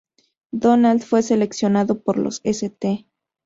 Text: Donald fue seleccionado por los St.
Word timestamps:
Donald 0.51 1.03
fue 1.03 1.21
seleccionado 1.21 2.01
por 2.01 2.17
los 2.17 2.41
St. 2.43 3.05